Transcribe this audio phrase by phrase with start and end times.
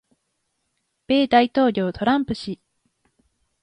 [1.05, 2.59] 米大統領トランプ氏